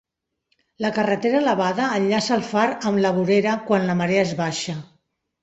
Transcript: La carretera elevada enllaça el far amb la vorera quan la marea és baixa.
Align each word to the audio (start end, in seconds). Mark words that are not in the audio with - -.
La 0.85 0.89
carretera 0.95 1.37
elevada 1.43 1.89
enllaça 1.97 2.33
el 2.39 2.47
far 2.49 2.65
amb 2.93 3.03
la 3.05 3.13
vorera 3.19 3.55
quan 3.69 3.87
la 3.93 3.99
marea 4.01 4.27
és 4.31 4.35
baixa. 4.43 4.77